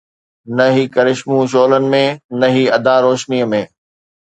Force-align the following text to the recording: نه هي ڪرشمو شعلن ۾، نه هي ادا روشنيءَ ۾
نه 0.57 0.65
هي 0.75 0.83
ڪرشمو 0.95 1.37
شعلن 1.51 1.85
۾، 1.93 2.03
نه 2.39 2.47
هي 2.55 2.63
ادا 2.77 2.95
روشنيءَ 3.05 3.45
۾ 3.53 3.61